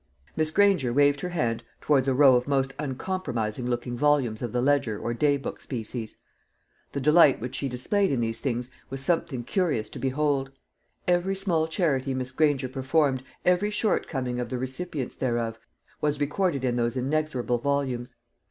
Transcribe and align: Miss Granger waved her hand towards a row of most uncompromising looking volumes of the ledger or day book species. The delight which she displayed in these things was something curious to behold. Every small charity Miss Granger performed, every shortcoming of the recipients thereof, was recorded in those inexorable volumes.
Miss 0.35 0.49
Granger 0.49 0.91
waved 0.91 1.21
her 1.21 1.29
hand 1.29 1.63
towards 1.79 2.07
a 2.07 2.15
row 2.15 2.35
of 2.35 2.47
most 2.47 2.73
uncompromising 2.79 3.67
looking 3.67 3.95
volumes 3.95 4.41
of 4.41 4.51
the 4.51 4.59
ledger 4.59 4.97
or 4.97 5.13
day 5.13 5.37
book 5.37 5.61
species. 5.61 6.17
The 6.93 6.99
delight 6.99 7.39
which 7.39 7.53
she 7.53 7.69
displayed 7.69 8.11
in 8.11 8.19
these 8.19 8.39
things 8.39 8.71
was 8.89 8.99
something 9.05 9.43
curious 9.43 9.89
to 9.89 9.99
behold. 9.99 10.49
Every 11.07 11.35
small 11.35 11.67
charity 11.67 12.15
Miss 12.15 12.31
Granger 12.31 12.67
performed, 12.67 13.21
every 13.45 13.69
shortcoming 13.69 14.39
of 14.39 14.49
the 14.49 14.57
recipients 14.57 15.15
thereof, 15.15 15.59
was 16.01 16.19
recorded 16.19 16.65
in 16.65 16.77
those 16.77 16.97
inexorable 16.97 17.59
volumes. 17.59 18.15